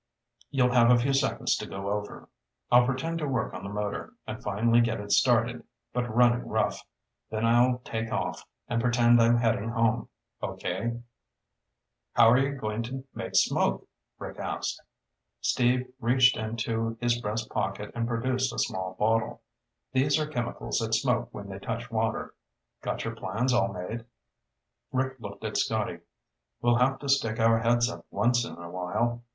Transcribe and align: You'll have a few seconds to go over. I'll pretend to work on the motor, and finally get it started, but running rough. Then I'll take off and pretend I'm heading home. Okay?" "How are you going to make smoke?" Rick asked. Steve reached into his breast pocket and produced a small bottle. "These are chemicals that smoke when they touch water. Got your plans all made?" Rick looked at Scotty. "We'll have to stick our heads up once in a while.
You'll 0.49 0.71
have 0.73 0.89
a 0.89 0.97
few 0.97 1.13
seconds 1.13 1.55
to 1.57 1.67
go 1.67 1.91
over. 1.91 2.27
I'll 2.71 2.87
pretend 2.87 3.19
to 3.19 3.27
work 3.27 3.53
on 3.53 3.61
the 3.61 3.69
motor, 3.69 4.13
and 4.25 4.41
finally 4.41 4.81
get 4.81 4.99
it 4.99 5.11
started, 5.11 5.63
but 5.93 6.11
running 6.11 6.47
rough. 6.47 6.83
Then 7.29 7.45
I'll 7.45 7.77
take 7.85 8.11
off 8.11 8.43
and 8.67 8.81
pretend 8.81 9.21
I'm 9.21 9.37
heading 9.37 9.69
home. 9.69 10.09
Okay?" 10.41 10.99
"How 12.13 12.31
are 12.31 12.39
you 12.39 12.55
going 12.55 12.81
to 12.81 13.03
make 13.13 13.35
smoke?" 13.35 13.87
Rick 14.17 14.39
asked. 14.39 14.81
Steve 15.39 15.85
reached 15.99 16.35
into 16.35 16.97
his 16.99 17.21
breast 17.21 17.51
pocket 17.51 17.91
and 17.93 18.07
produced 18.07 18.51
a 18.51 18.57
small 18.57 18.95
bottle. 18.97 19.43
"These 19.93 20.17
are 20.19 20.25
chemicals 20.25 20.79
that 20.79 20.95
smoke 20.95 21.29
when 21.31 21.47
they 21.47 21.59
touch 21.59 21.91
water. 21.91 22.33
Got 22.81 23.05
your 23.05 23.13
plans 23.13 23.53
all 23.53 23.71
made?" 23.71 24.05
Rick 24.91 25.19
looked 25.19 25.43
at 25.43 25.57
Scotty. 25.57 25.99
"We'll 26.59 26.77
have 26.77 26.97
to 27.01 27.07
stick 27.07 27.39
our 27.39 27.59
heads 27.59 27.87
up 27.87 28.03
once 28.09 28.43
in 28.43 28.55
a 28.55 28.67
while. 28.67 29.21